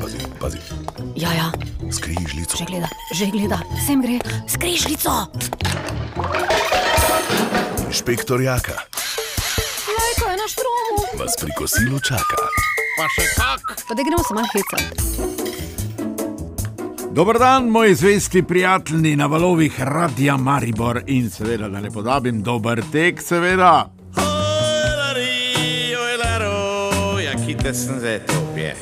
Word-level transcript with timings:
Pazi, 0.00 0.18
pazi. 0.40 0.58
Ja, 1.16 1.32
ja, 1.32 1.52
Skrižljico. 1.92 2.56
že 2.58 2.64
gleda, 2.64 2.88
že 3.14 3.26
gleda, 3.26 3.58
sem 3.86 4.02
gre, 4.02 4.18
skrižljico. 4.48 5.10
Inšpektor 7.86 8.40
Jaka 8.40 8.72
Lajko 9.88 10.24
je 10.30 10.36
na 10.36 10.46
štromu. 10.48 11.18
vas 11.18 11.34
pri 11.40 11.50
kosilu 11.58 12.00
čaka. 12.00 12.36
Pa 13.88 13.94
da 13.94 14.02
gremo 14.02 14.22
se 14.28 14.34
malo 14.34 14.46
hecati. 14.52 15.00
Dober 17.12 17.38
dan, 17.38 17.68
moji 17.68 17.94
zvesti 17.94 18.42
prijatelji 18.42 19.16
na 19.16 19.26
valovih 19.26 19.80
Radia 19.80 20.36
Maribor 20.36 21.02
in 21.06 21.30
seveda, 21.30 21.68
da 21.68 21.80
ne 21.80 21.90
pozabim, 21.90 22.42
dober 22.42 22.82
tek, 22.92 23.22
seveda. 23.22 23.95
Jakite 27.66 27.78
sem 27.78 27.98
zdaj 27.98 28.20
topje. 28.26 28.74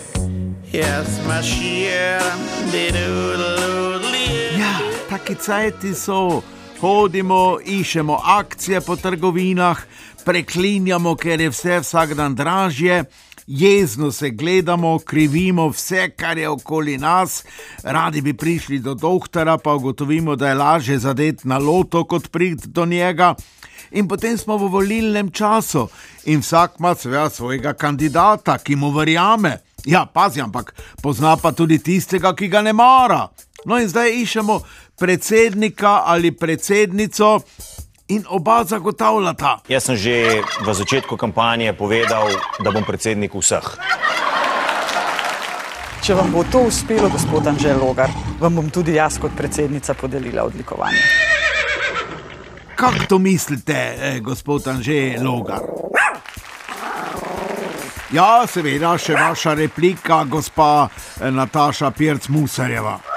Jaz 0.73 1.09
maširam, 1.29 2.41
didoodli. 2.73 4.61
Ja, 4.61 4.77
taki 5.09 5.35
cajti 5.35 5.95
so. 5.95 6.43
Hodimo, 6.85 7.59
iščemo 7.65 8.19
akcije 8.25 8.81
po 8.85 8.93
trgovinah, 9.01 9.79
preklinjamo, 10.25 11.15
ker 11.17 11.41
je 11.41 11.49
vse 11.49 11.79
vsak 11.81 12.13
dan 12.19 12.35
dražje. 12.37 12.99
Jezno 13.47 14.11
se 14.13 14.29
gledamo, 14.31 14.99
krivimo 14.99 15.71
vse, 15.73 16.11
kar 16.13 16.39
je 16.39 16.49
okoli 16.49 16.99
nas, 16.99 17.39
radi 17.83 18.21
bi 18.21 18.35
prišli 18.37 18.83
do 18.85 18.95
doktora, 18.95 19.57
pa 19.59 19.73
ugotovimo, 19.81 20.37
da 20.37 20.49
je 20.49 20.59
lažje 20.61 20.99
zadeti 20.99 21.49
na 21.49 21.59
loto, 21.59 22.05
kot 22.05 22.29
priti 22.29 22.69
do 22.69 22.85
njega. 22.87 23.33
In 23.91 24.09
potem 24.09 24.37
smo 24.39 24.59
v 24.61 24.69
volilnem 24.69 25.31
času 25.31 25.89
in 26.25 26.45
vsak 26.45 26.77
ima 26.79 26.95
seveda 26.95 27.31
svojega 27.31 27.73
kandidata, 27.73 28.59
ki 28.59 28.77
mu 28.77 28.93
verjame. 28.93 29.57
Ja, 29.85 30.05
pazi, 30.07 30.41
ampak 30.41 30.75
pozna 31.03 31.37
pa 31.37 31.53
tudi 31.53 31.79
tistega, 31.79 32.37
ki 32.37 32.49
ga 32.49 32.61
ne 32.61 32.73
mara. 32.73 33.29
No 33.65 33.79
in 33.81 33.89
zdaj 33.89 34.13
iščemo 34.21 34.61
predsednika 35.01 36.03
ali 36.07 36.33
predsednico 36.33 37.41
in 38.09 38.25
oba 38.29 38.65
zagotavljata. 38.65 39.59
Jaz 39.69 39.85
sem 39.85 39.97
že 39.97 40.43
v 40.61 40.75
začetku 40.75 41.17
kampanje 41.17 41.73
povedal, 41.73 42.29
da 42.61 42.71
bom 42.71 42.85
predsednik 42.85 43.35
vseh. 43.35 43.65
Če 46.05 46.15
vam 46.15 46.29
bo 46.33 46.43
to 46.53 46.67
uspelo, 46.69 47.09
gospod 47.09 47.47
Anžel 47.49 47.81
Logar, 47.81 48.11
vam 48.41 48.61
bom 48.61 48.69
tudi 48.69 48.99
jaz 48.99 49.17
kot 49.17 49.33
predsednica 49.33 49.95
podelila 49.95 50.45
odlikovanje. 50.45 51.01
Kako 52.77 53.07
to 53.09 53.19
mislite, 53.19 53.73
eh, 53.73 54.21
gospod 54.21 54.69
Anže 54.69 55.17
Logar? 55.25 55.65
Ja, 58.13 58.45
seveda, 58.47 58.99
še 59.01 59.17
vaša 59.17 59.55
replika, 59.55 60.21
gospa 60.29 60.91
eh, 60.93 61.31
Nataša 61.31 61.91
Pirc 61.91 62.29
Musarjeva. 62.29 63.14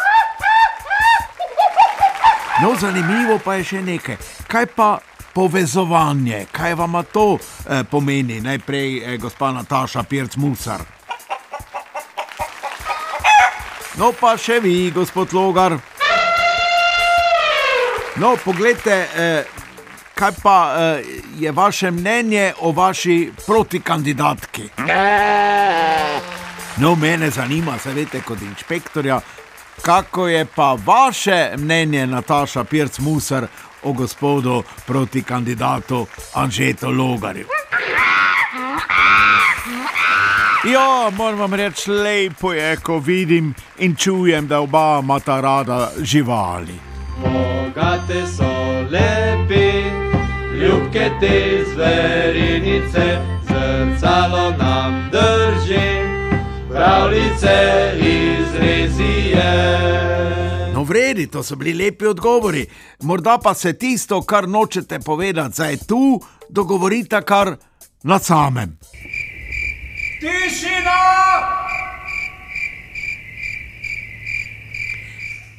No, 2.62 2.76
zanimivo 2.80 3.40
pa 3.44 3.54
je 3.54 3.64
še 3.64 3.82
nekaj. 3.82 4.18
Kaj 4.50 4.66
pa 4.76 4.98
povezovanje, 5.34 6.46
kaj 6.52 6.74
vam 6.74 6.98
to 7.14 7.38
eh, 7.38 7.84
pomeni? 7.84 8.42
Najprej 8.42 8.98
eh, 8.98 9.18
gospa 9.18 9.52
Nataša 9.52 10.04
Pirc 10.04 10.36
Musar. 10.42 10.82
No, 13.98 14.12
pa 14.14 14.36
še 14.38 14.60
vi, 14.62 14.92
gospod 14.94 15.34
Logar. 15.34 15.78
No, 18.18 18.36
poglejte, 18.42 18.94
eh, 18.94 19.46
kaj 20.18 20.32
pa 20.42 20.58
eh, 20.74 21.06
je 21.38 21.52
vaše 21.52 21.92
mnenje 21.92 22.54
o 22.60 22.72
vaši 22.72 23.32
protikandidatki? 23.46 24.70
No, 26.78 26.96
mene 26.96 27.30
zanima, 27.30 27.78
se 27.78 27.94
veste, 27.94 28.22
kot 28.22 28.42
inšpektorja, 28.42 29.20
kako 29.82 30.28
je 30.28 30.46
pa 30.46 30.78
vaše 30.86 31.52
mnenje, 31.58 32.08
Nataša 32.08 32.64
Pirc 32.64 33.00
Musar, 33.00 33.48
o 33.84 33.94
gospodu 33.94 34.64
protikandidatu 34.86 36.06
Anžetu 36.34 36.90
Logarju? 36.90 37.46
Ja, 40.64 41.10
moram 41.18 41.40
vam 41.40 41.54
reči, 41.54 41.92
lepo 41.92 42.54
je, 42.54 42.76
ko 42.78 43.00
vidim 43.00 43.54
in 43.78 43.96
čujem, 43.96 44.48
da 44.48 44.60
oba 44.60 45.00
imata 45.04 45.42
rada 45.42 45.92
živali. 46.02 46.80
Bogate 47.22 48.28
so 48.28 48.82
lepi, 48.92 49.72
ljubke 50.60 51.12
te 51.20 51.64
zverinice, 51.74 53.20
zrcalo 53.48 54.52
nam 54.58 55.10
drži, 55.12 55.97
pravljice 56.78 57.56
izrezije. 58.00 59.54
No, 60.74 60.84
vredi, 60.84 61.28
to 61.28 61.44
so 61.44 61.56
bili 61.56 61.86
lepi 61.86 62.06
odgovori. 62.06 62.66
Morda 63.02 63.38
pa 63.44 63.54
se 63.54 63.74
tisto, 63.74 64.22
kar 64.22 64.50
nočete 64.50 65.00
povedati, 65.00 65.56
zdaj 65.56 65.78
tu, 65.78 66.22
dogovorite 66.50 67.22
kar 67.22 67.56
na 68.04 68.20
samem. 68.20 68.78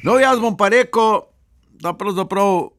No, 0.03 0.19
jaz 0.19 0.39
bom 0.39 0.57
pa 0.57 0.69
rekel, 0.69 1.19
da 1.69 1.93
pravzaprav 1.93 2.69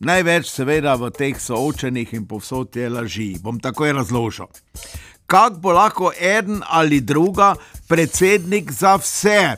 največ, 0.00 0.50
seveda, 0.50 0.94
v 0.94 1.10
teh 1.10 1.40
soočenih 1.40 2.14
in 2.14 2.26
povsod 2.30 2.76
je 2.76 2.90
laži. 2.90 3.34
Bom 3.42 3.58
takoj 3.60 3.92
razložil. 3.92 4.46
Kako 5.26 5.56
bo 5.60 5.72
lahko 5.72 6.12
en 6.20 6.62
ali 6.68 7.00
druga 7.00 7.54
predsednik 7.88 8.72
za 8.72 8.96
vse? 8.96 9.56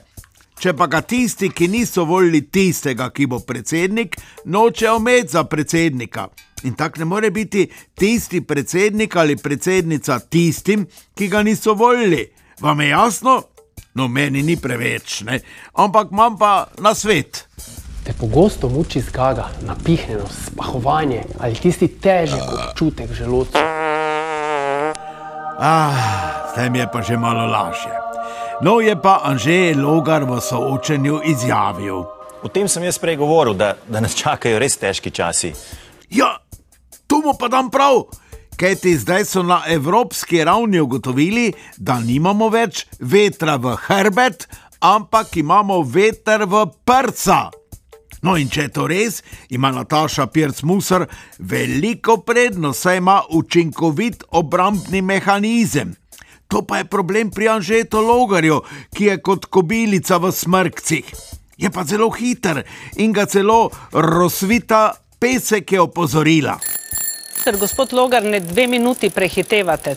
Če 0.56 0.72
pa 0.72 0.86
ga 0.88 1.02
tisti, 1.04 1.50
ki 1.52 1.68
niso 1.68 2.06
volili 2.08 2.40
tistega, 2.48 3.10
ki 3.12 3.26
bo 3.28 3.42
predsednik, 3.44 4.16
nočejo 4.44 4.96
imeti 4.96 5.34
za 5.34 5.44
predsednika. 5.44 6.28
In 6.64 6.74
tako 6.74 6.98
ne 6.98 7.04
more 7.04 7.30
biti 7.30 7.66
tisti 7.94 8.40
predsednik 8.40 9.16
ali 9.16 9.36
predsednica 9.36 10.18
tistim, 10.18 10.86
ki 11.14 11.28
ga 11.28 11.42
niso 11.42 11.74
volili. 11.74 12.24
Vam 12.60 12.80
je 12.80 12.88
jasno? 12.88 13.42
No, 13.94 14.08
meni 14.08 14.42
ni 14.42 14.56
preveč, 14.56 15.20
ne? 15.28 15.40
ampak 15.74 16.08
imam 16.12 16.38
pa 16.38 16.66
na 16.78 16.94
svet. 16.94 17.44
Te 18.04 18.12
pogosto 18.12 18.68
muči 18.68 19.00
zgaga, 19.00 19.48
napihnenost, 19.66 20.52
spahovanje 20.52 21.24
ali 21.38 21.54
tisti 21.54 21.88
težek 21.88 22.42
občutek 22.52 23.10
v 23.10 23.14
želodcu. 23.14 23.85
Ah, 25.58 26.52
zdaj 26.52 26.70
mi 26.70 26.78
je 26.78 26.88
pa 26.92 27.00
že 27.02 27.16
malo 27.16 27.46
lažje. 27.46 27.92
No, 28.60 28.80
je 28.80 28.96
pa 28.96 29.20
Anže 29.24 29.74
Logar 29.76 30.24
v 30.24 30.40
soočenju 30.40 31.20
izjavil. 31.24 32.04
O 32.42 32.48
tem 32.48 32.68
sem 32.68 32.84
jaz 32.84 32.98
prej 33.00 33.16
govoril, 33.16 33.54
da, 33.56 33.74
da 33.88 34.00
nas 34.00 34.16
čakajo 34.16 34.60
res 34.60 34.76
težki 34.76 35.10
časi. 35.10 35.52
Ja, 36.12 36.36
tu 37.08 37.24
mu 37.24 37.32
pa 37.40 37.48
dam 37.48 37.70
prav. 37.72 38.04
Kajti 38.56 38.96
zdaj 38.96 39.24
so 39.24 39.42
na 39.42 39.62
evropski 39.68 40.44
ravni 40.44 40.80
ugotovili, 40.80 41.52
da 41.76 42.00
nimamo 42.00 42.48
več 42.48 42.86
vetra 43.00 43.56
v 43.56 43.76
hrbet, 43.76 44.48
ampak 44.80 45.36
imamo 45.36 45.80
veter 45.82 46.44
v 46.44 46.64
prsa. 46.84 47.50
No, 48.22 48.36
in 48.36 48.48
če 48.48 48.66
je 48.66 48.72
to 48.78 48.86
res, 48.88 49.20
ima 49.50 49.70
Nataša 49.74 50.26
Pirc 50.32 50.62
Musar 50.62 51.06
veliko 51.38 52.16
prednost, 52.24 52.86
saj 52.86 53.00
ima 53.02 53.20
učinkovit 53.30 54.24
obrambni 54.30 55.02
mehanizem. 55.02 55.94
To 56.48 56.62
pa 56.62 56.78
je 56.78 56.84
problem 56.84 57.30
pri 57.30 57.48
Anžetu 57.48 58.00
Logarju, 58.00 58.60
ki 58.94 59.10
je 59.10 59.16
kot 59.22 59.48
kobilica 59.50 60.16
v 60.22 60.30
smrkcih. 60.32 61.10
Je 61.56 61.70
pa 61.70 61.84
zelo 61.84 62.10
hiter 62.10 62.62
in 62.96 63.12
ga 63.12 63.26
celo 63.26 63.70
rozvita 63.92 64.92
pesek 65.18 65.72
je 65.72 65.80
opozorila. 65.80 66.58
Ker 67.44 67.56
gospod 67.58 67.92
Logar 67.92 68.24
ne 68.24 68.40
dve 68.40 68.66
minuti 68.66 69.10
prehitevate. 69.10 69.96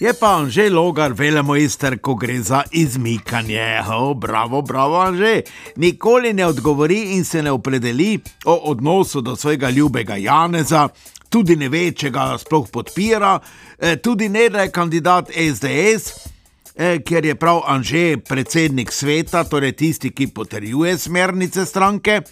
Je 0.00 0.14
pa 0.16 0.36
Anže 0.40 0.70
Logar 0.72 1.12
velemojster, 1.12 1.98
ko 2.00 2.14
gre 2.16 2.38
za 2.40 2.62
izmikanje. 2.72 3.82
Oh, 3.84 4.16
bravo, 4.16 4.62
bravo, 4.62 4.96
Anže. 4.96 5.42
Nikoli 5.76 6.32
ne 6.32 6.46
odgovori 6.46 7.16
in 7.16 7.24
se 7.24 7.42
ne 7.42 7.52
opredeli 7.52 8.20
o 8.44 8.54
odnosu 8.72 9.20
do 9.20 9.36
svojega 9.36 9.70
ljubega 9.70 10.16
Janeza, 10.16 10.88
tudi 11.28 11.56
ne 11.56 11.68
ve, 11.68 11.92
če 11.92 12.10
ga 12.10 12.38
sploh 12.38 12.70
podpira, 12.72 13.38
eh, 13.78 13.96
tudi 13.96 14.28
ne 14.28 14.48
da 14.48 14.62
je 14.62 14.72
kandidat 14.72 15.30
SDS. 15.36 16.30
Eh, 16.76 17.02
Ker 17.04 17.24
je 17.24 17.34
prav 17.34 17.60
Anže 17.66 18.16
predsednik 18.28 18.92
sveta, 18.92 19.44
torej 19.44 19.72
tisti, 19.72 20.10
ki 20.10 20.32
potrjuje 20.32 20.98
smernice 20.98 21.66
stranke. 21.66 22.22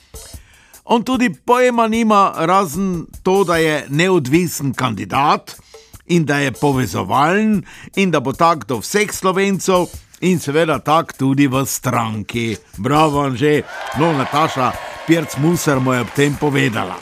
On 0.85 1.05
tudi 1.05 1.29
pojma 1.45 1.89
nima, 1.89 2.33
razen 2.37 3.07
to, 3.23 3.45
da 3.45 3.57
je 3.57 3.85
neodvisen 3.91 4.73
kandidat 4.73 5.68
in 6.09 6.25
da 6.25 6.39
je 6.39 6.53
povezovalen 6.53 7.63
in 7.97 8.11
da 8.11 8.21
bo 8.21 8.33
tak 8.33 8.65
do 8.67 8.81
vseh 8.81 9.13
slovencov 9.13 9.89
in 10.21 10.41
seveda 10.41 10.79
tak 10.79 11.13
tudi 11.13 11.47
v 11.47 11.65
stranki. 11.67 12.57
Bravo, 12.77 13.23
Anže, 13.23 13.63
no, 13.99 14.13
Nataša 14.13 14.73
Pirc 15.07 15.37
Musar 15.37 15.81
mu 15.81 15.93
je 15.93 16.01
ob 16.01 16.11
tem 16.15 16.35
povedala. 16.37 16.97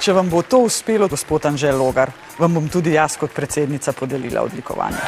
Če 0.00 0.12
vam 0.12 0.28
bo 0.30 0.42
to 0.42 0.64
uspelo, 0.66 1.08
gospod 1.08 1.46
Anžel 1.46 1.78
Logar, 1.78 2.12
vam 2.38 2.54
bom 2.54 2.68
tudi 2.68 2.94
jaz 2.94 3.16
kot 3.16 3.32
predsednica 3.34 3.92
podelila 3.92 4.42
odlikovanje. 4.42 5.00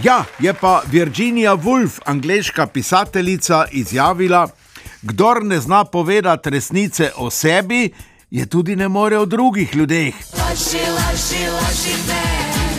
Ja, 0.00 0.24
je 0.38 0.52
pa 0.54 0.80
Virginia 0.88 1.54
Woolf, 1.56 2.00
angliška 2.04 2.66
pisateljica, 2.66 3.66
izjavila: 3.72 4.48
Kdor 5.02 5.44
ne 5.44 5.60
zna 5.60 5.84
povedati 5.84 6.50
resnice 6.50 7.12
o 7.16 7.30
sebi, 7.30 7.90
je 8.30 8.46
tudi 8.46 8.76
ne 8.76 8.88
more 8.88 9.18
o 9.18 9.26
drugih 9.26 9.76
ljudeh. 9.76 10.39
Laži, 10.50 10.78
laži, 10.78 11.46
laži 11.46 11.94
me, 12.08 12.22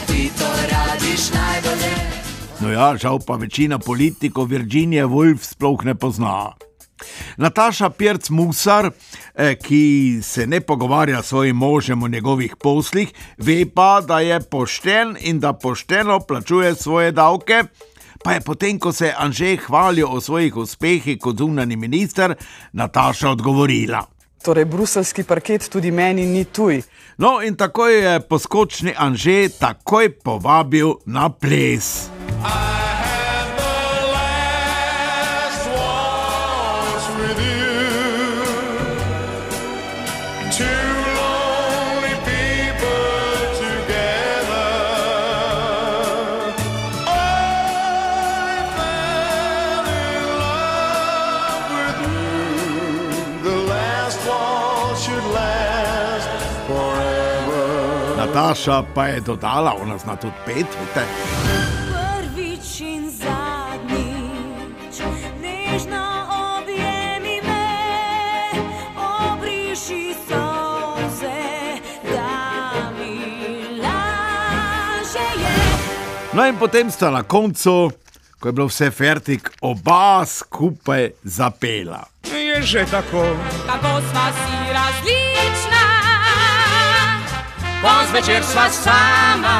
ti 0.07 0.31
to 0.39 0.45
radiš 0.71 1.31
najbolje. 1.31 1.95
No 2.59 2.71
ja, 2.71 2.97
žal 2.97 3.19
pa 3.27 3.35
večina 3.35 3.79
politikov 3.79 4.45
Virginije 4.45 5.05
Woolf 5.05 5.37
sploh 5.43 5.85
ne 5.85 5.95
pozna. 5.95 6.51
Nataša 7.37 7.89
Pirc 7.89 8.29
Musar, 8.29 8.91
eh, 9.35 9.55
ki 9.55 10.19
se 10.23 10.47
ne 10.47 10.61
pogovarja 10.61 11.23
s 11.23 11.27
svojim 11.27 11.55
možem 11.55 12.03
o 12.03 12.07
njegovih 12.07 12.55
poslih, 12.59 13.13
ve 13.37 13.65
pa, 13.75 14.01
da 14.01 14.19
je 14.19 14.41
pošten 14.41 15.17
in 15.19 15.39
da 15.39 15.53
pošteno 15.53 16.19
plačuje 16.19 16.75
svoje 16.75 17.11
davke. 17.11 17.63
Pa 18.23 18.33
je 18.33 18.41
potem, 18.41 18.79
ko 18.79 18.91
se 18.91 19.05
je 19.05 19.15
Anžej 19.17 19.57
hvalil 19.57 20.07
o 20.11 20.21
svojih 20.21 20.55
uspehih 20.55 21.19
kot 21.19 21.37
zunani 21.37 21.75
minister, 21.75 22.35
Nataša 22.73 23.29
odgovorila. 23.29 24.20
Torej, 24.41 24.65
bruselski 24.65 25.23
parket 25.23 25.69
tudi 25.69 25.91
meni 25.91 26.25
ni 26.25 26.45
tuj. 26.45 26.81
No, 27.17 27.41
in 27.41 27.55
tako 27.55 27.87
je 27.87 28.19
poskočni 28.19 28.93
Anžej 28.97 29.49
takoj 29.59 30.09
povabil 30.23 30.97
na 31.05 31.29
ples. 31.29 32.09
Nataša 58.31 58.83
pa 58.95 59.07
je 59.07 59.19
dodala, 59.19 59.75
ona 59.81 59.97
zna 59.97 60.15
tudi 60.15 60.33
pet, 60.45 60.55
vidite. 60.55 61.03
Prvič 61.91 62.79
in 62.79 63.11
zadnjič, 63.11 64.95
nežno 65.41 66.03
objemi 66.55 67.41
me, 67.43 67.67
obriši 68.95 70.15
solze, 70.27 71.43
da 72.07 72.91
mi 72.99 73.19
laže 73.83 75.27
je. 75.41 75.55
No, 76.33 76.47
in 76.47 76.55
potem 76.55 76.91
sta 76.91 77.11
na 77.11 77.23
koncu, 77.23 77.91
ko 78.39 78.47
je 78.47 78.51
bilo 78.51 78.67
vse 78.71 78.91
fertik, 78.91 79.51
oba 79.61 80.25
skupaj 80.25 81.09
zapela. 81.23 82.07
Je 82.31 82.61
že 82.61 82.85
tako. 82.91 83.35
Kako 83.67 84.01
sva 84.07 84.31
si 84.31 84.55
različna, 84.71 85.30
Poz 87.81 88.13
večer 88.13 88.43
sva 88.43 88.69
sama, 88.69 89.57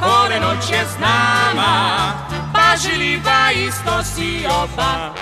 kore 0.00 0.40
noč 0.40 0.70
je 0.70 0.84
z 0.84 1.00
nama, 1.00 2.12
pa 2.52 2.76
želiva 2.76 3.52
isto 3.66 4.04
si 4.04 4.44
oba. 4.44 5.14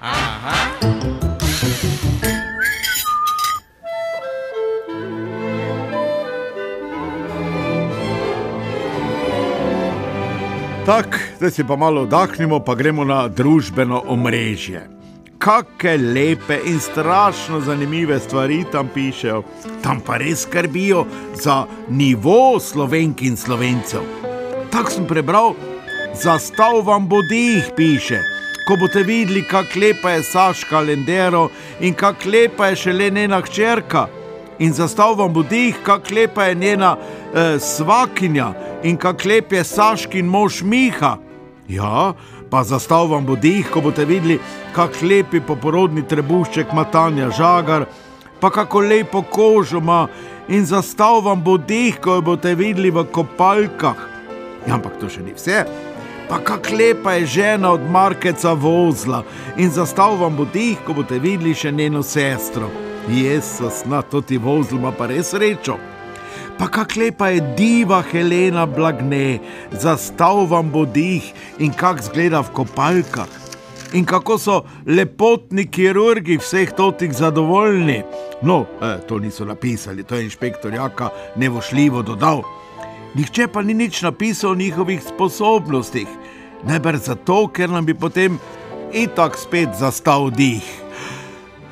Aha. 0.00 0.60
Tako, 10.86 11.18
zdaj 11.36 11.50
si 11.50 11.64
pa 11.66 11.76
malo 11.76 12.02
oddahnemo, 12.02 12.60
pa 12.60 12.74
gremo 12.74 13.04
na 13.04 13.28
družbeno 13.28 14.02
omrežje. 14.06 14.99
Kakšne 15.40 15.96
lepe 15.96 16.58
in 16.68 16.80
strašno 16.80 17.60
zanimive 17.60 18.18
stvari 18.20 18.64
tam 18.72 18.88
pišejo, 18.94 19.42
tam 19.82 20.00
pa 20.04 20.18
res 20.20 20.42
skrbijo 20.42 21.06
za 21.34 21.64
nivo 21.88 22.60
slovenk 22.60 23.22
in 23.22 23.36
slovencev. 23.36 24.04
Tako 24.70 24.90
sem 24.90 25.06
prebral, 25.08 25.54
zastav 26.22 26.82
vam 26.84 27.08
bo 27.08 27.22
dih, 27.22 27.72
piše. 27.76 28.20
Ko 28.68 28.76
boste 28.76 29.00
videli, 29.02 29.40
kako 29.48 29.80
lepa 29.80 30.10
je 30.10 30.22
Saška 30.22 30.80
Lendero 30.80 31.48
in 31.80 31.94
kako 31.94 32.28
lepa 32.28 32.68
je 32.68 32.76
še 32.76 32.92
le 32.92 33.08
njena 33.10 33.40
hčerka. 33.40 34.06
In 34.58 34.76
zastav 34.76 35.16
vam 35.16 35.32
bo 35.32 35.42
dih, 35.42 35.80
kako 35.82 36.14
lepa 36.14 36.50
je 36.50 36.54
njena 36.54 36.96
eh, 36.96 37.56
svakinja 37.58 38.52
in 38.82 38.96
kako 38.96 39.28
lep 39.28 39.52
je 39.52 39.64
Saškin 39.64 40.26
mož 40.26 40.62
Miha. 40.62 41.16
Ja, 41.68 42.12
pa 42.50 42.64
zastav 42.64 43.10
vam 43.10 43.26
bo 43.26 43.36
dih, 43.36 43.66
ko 43.70 43.80
boste 43.80 44.04
videli, 44.04 44.38
kako 44.74 45.06
lepi 45.06 45.40
poporodni 45.40 46.02
trebušček 46.02 46.72
ima 46.72 46.84
Tanja 46.84 47.30
Žagar, 47.30 47.84
pa 48.40 48.50
kako 48.50 48.80
lepo 48.80 49.22
kožo 49.22 49.78
ima 49.78 50.06
in 50.48 50.66
zastav 50.66 51.22
vam 51.24 51.42
bo 51.44 51.56
dih, 51.58 52.00
ko 52.00 52.18
jo 52.18 52.20
boste 52.20 52.54
videli 52.54 52.90
v 52.90 53.04
kopalkah. 53.12 53.96
Ja, 54.66 54.74
ampak 54.74 54.98
to 55.00 55.08
še 55.08 55.22
ni 55.22 55.32
vse. 55.36 55.64
Pa 56.28 56.38
kako 56.44 56.76
lepa 56.78 57.12
je 57.18 57.26
žena 57.26 57.72
od 57.72 57.86
Markeca 57.90 58.52
vozla 58.52 59.22
in 59.56 59.70
zastav 59.70 60.18
vam 60.20 60.36
bo 60.36 60.44
dih, 60.44 60.78
ko 60.86 60.94
boste 60.94 61.18
videli 61.18 61.54
še 61.54 61.72
njeno 61.72 62.02
sestro. 62.02 62.70
Jezus, 63.08 63.84
na 63.86 64.02
to 64.02 64.20
ti 64.20 64.38
vozl 64.38 64.76
ima 64.76 64.92
pa 64.92 65.06
res 65.06 65.32
srečo. 65.32 65.78
Pa 66.60 66.68
kako 66.68 67.00
lepa 67.00 67.28
je 67.28 67.40
diva 67.56 68.02
Helena 68.02 68.66
Blagne, 68.66 69.38
zastav 69.72 70.36
vam 70.50 70.70
bo 70.70 70.84
dih 70.84 71.32
in 71.58 71.72
kako 71.72 72.02
zgleda 72.02 72.40
v 72.40 72.52
kopalkah. 72.52 73.28
In 73.92 74.04
kako 74.04 74.36
so 74.38 74.56
lepotni 74.86 75.64
kirurgi 75.66 76.36
vseh 76.36 76.74
totih 76.76 77.14
zadovoljni. 77.16 78.02
No, 78.42 78.66
eh, 78.82 78.98
to 79.08 79.18
niso 79.18 79.44
napisali, 79.44 80.04
to 80.04 80.14
je 80.14 80.24
inšpektor 80.24 80.74
Jaka 80.74 81.08
nevošljivo 81.36 82.02
dodal. 82.02 82.42
Nihče 83.14 83.48
pa 83.48 83.62
ni 83.62 83.74
nič 83.74 84.02
napisal 84.02 84.50
o 84.50 84.54
njihovih 84.54 85.00
sposobnostih, 85.02 86.08
najbrž 86.64 87.00
zato, 87.00 87.48
ker 87.48 87.70
nam 87.70 87.86
bi 87.86 87.94
potem 87.94 88.38
itak 88.92 89.38
spet 89.38 89.68
zastal 89.78 90.30
dih. 90.30 90.68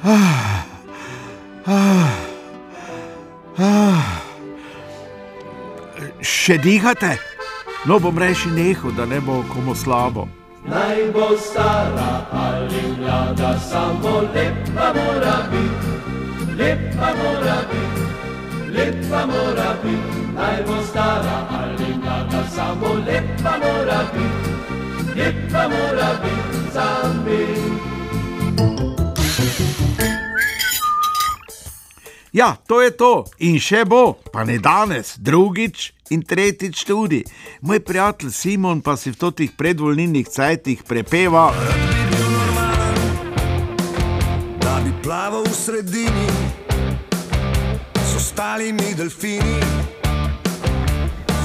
Ah, 0.04 0.64
ah, 1.66 2.08
ah. 3.58 4.27
Še 6.22 6.58
dihate? 6.58 7.16
No, 7.86 7.98
bom 7.98 8.18
reči 8.18 8.50
neho, 8.50 8.90
da 8.90 9.06
ne 9.06 9.20
bo 9.20 9.42
komu 9.52 9.74
slabo. 9.74 10.28
Naj 10.68 11.12
bo 11.14 11.36
stara 11.38 12.26
ali 12.32 12.82
mlada, 12.98 13.58
samo 13.58 14.20
lepa 14.34 14.92
mora 14.96 15.36
biti, 15.50 15.92
lepa 16.58 17.08
mora 17.18 17.58
biti, 17.70 18.04
lepa 18.74 19.26
mora 19.26 19.70
biti. 19.82 20.20
Naj 20.34 20.58
bo 20.66 20.82
stara 20.90 21.38
ali 21.60 21.94
mlada, 22.02 22.42
samo 22.56 22.94
lepa 23.06 23.54
mora 23.62 24.00
biti, 24.12 24.52
lepa 25.16 25.62
mora 25.72 26.10
biti 26.22 26.72
za 26.74 26.88
me. 27.24 27.77
Ja, 32.38 32.56
to 32.66 32.82
je 32.82 32.90
to 32.94 33.24
in 33.42 33.56
še 33.58 33.80
bo, 33.82 34.14
pa 34.30 34.44
ne 34.46 34.60
danes, 34.62 35.16
drugič 35.18 35.88
in 36.14 36.20
tretjič 36.22 36.84
tudi. 36.86 37.18
Moj 37.66 37.80
prijatelj 37.82 38.30
Simon 38.30 38.78
pa 38.78 38.94
si 38.94 39.10
v 39.10 39.18
totih 39.18 39.56
predvolilnih 39.58 40.30
cajtih 40.30 40.86
prepeva. 40.86 41.50
da 44.62 44.78
bi 44.84 44.94
plaval 45.02 45.42
v 45.42 45.54
sredini 45.54 46.28
z 48.06 48.14
ostalimi 48.14 48.94
delfini, 48.94 49.58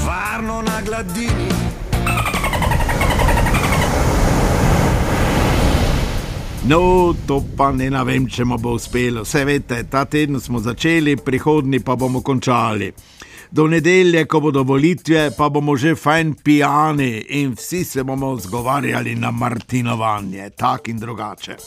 varno 0.05 0.61
na 0.61 0.77
gladini. 0.85 1.92
No, 6.65 7.13
to 7.27 7.43
pa 7.57 7.73
ne 7.75 7.89
vem, 8.07 8.23
če 8.23 8.45
mu 8.47 8.55
bo 8.55 8.77
uspelo. 8.77 9.25
Vse 9.27 9.41
veste, 9.43 9.81
ta 9.91 10.05
teden 10.07 10.39
smo 10.39 10.61
začeli, 10.63 11.17
prihodni 11.19 11.81
pa 11.83 11.97
bomo 11.99 12.21
končali. 12.23 12.87
Do 13.51 13.65
nedelje, 13.67 14.23
ko 14.25 14.39
bodo 14.39 14.63
volitve, 14.63 15.25
pa 15.35 15.49
bomo 15.51 15.75
že 15.75 15.91
fajn 15.99 16.31
pijani 16.39 17.25
in 17.41 17.51
vsi 17.59 17.83
se 17.83 18.03
bomo 18.03 18.37
zgovarjali 18.39 19.15
na 19.15 19.31
martinovanje, 19.31 20.49
tak 20.55 20.87
in 20.87 21.03
drugače. 21.03 21.57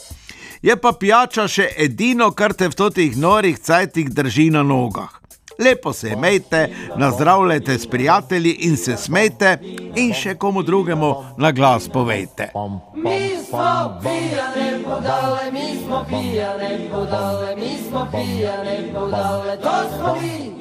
Je 0.63 0.77
pa 0.81 0.93
pijača 0.97 1.45
še 1.45 1.69
edino, 1.77 2.31
kar 2.33 2.57
te 2.57 2.73
v 2.73 2.81
totih 2.81 3.21
norih 3.21 3.61
cajtih 3.61 4.09
drži 4.09 4.49
na 4.51 4.65
nogah. 4.65 5.26
Lepo 5.59 5.93
se 5.93 6.09
imejte, 6.11 6.69
nazdravljajte 6.97 7.79
s 7.79 7.87
prijatelji 7.87 8.51
in 8.51 8.77
se 8.77 8.97
smejte, 8.97 9.59
in 9.95 10.13
še 10.15 10.35
komu 10.35 10.63
drugemu 10.63 11.15
na 11.37 11.53
glas 11.53 11.89
povejte. 11.89 12.51
Mi 12.95 13.31
smo 13.49 14.01
pijane 14.03 14.79
budale, 14.85 15.53
mi 15.53 15.79
smo 15.87 16.05
pijane 16.09 16.79
budale, 16.95 17.57
mi 17.57 17.79
smo 17.89 18.07
pijane 18.13 18.93
budale, 18.95 19.57
to 19.57 19.75
smo 19.97 20.17
mi. 20.23 20.57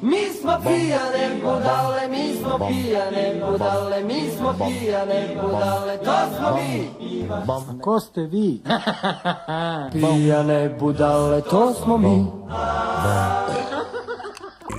Mi 0.00 0.20
smo 0.40 0.52
pijane 0.62 1.40
budale, 1.42 2.08
mi 2.10 2.36
smo 2.40 2.68
pijane 2.68 3.42
budale, 3.50 4.04
mi 4.04 4.30
smo 4.38 4.54
pijane 4.58 5.36
budale, 5.42 5.98
to 5.98 6.14
smo 6.36 6.56
mi. 6.56 6.90
Ko 7.80 8.00
ste 8.00 8.20
vi? 8.20 8.62
Pijane 9.92 10.76
budale, 10.80 11.42
to 11.42 11.74
smo 11.74 11.98
mi. 11.98 12.26